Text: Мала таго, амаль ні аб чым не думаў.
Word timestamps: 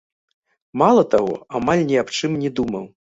Мала 0.81 1.03
таго, 1.13 1.35
амаль 1.59 1.83
ні 1.91 1.99
аб 2.03 2.09
чым 2.21 2.33
не 2.45 2.49
думаў. 2.61 2.89